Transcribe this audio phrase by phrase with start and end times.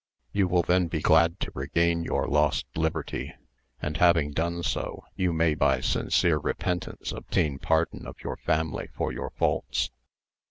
[0.31, 3.35] You will then be glad to regain your lost liberty,
[3.79, 9.11] and having done so, you may by sincere repentance obtain pardon of your family for
[9.13, 9.91] your faults.